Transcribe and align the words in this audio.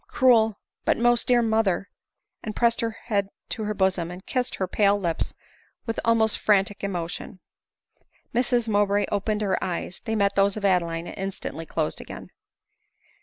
Cruel, 0.07 0.57
but. 0.83 0.97
most 0.97 1.27
dear 1.27 1.43
mother! 1.43 1.87
,v 1.87 2.39
and 2.45 2.55
pressed 2.55 2.81
her 2.81 2.89
head 2.89 3.29
to 3.49 3.65
her 3.65 3.75
bosom, 3.75 4.09
and 4.09 4.25
kissed 4.25 4.55
her 4.55 4.67
pale 4.67 4.99
lips 4.99 5.35
with 5.85 5.99
almost 6.03 6.39
frantic 6.39 6.83
emotion. 6.83 7.39
Mrs 8.33 8.67
Mowbray 8.67 9.05
opened 9.11 9.41
her 9.43 9.63
eyes; 9.63 9.99
they 10.03 10.15
met 10.15 10.33
those 10.33 10.57
of 10.57 10.65
Adeline, 10.65 11.05
and 11.05 11.19
instantly 11.19 11.67
closed 11.67 12.01
again. 12.01 12.31